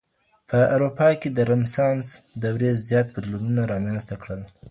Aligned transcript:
په 0.49 0.57
اروپا 0.75 1.09
کي 1.21 1.29
د 1.31 1.39
رنسانس 1.51 2.07
دورې 2.43 2.71
زيات 2.87 3.07
بدلونونه 3.15 3.61
رامنځته 3.73 4.15
کړل. 4.21 4.41